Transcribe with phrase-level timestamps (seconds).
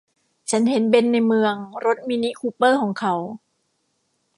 [0.49, 1.53] ฉันเห็นเบ็นในเมือง
[1.85, 3.13] รถ มินิคูเปอร์ของเขา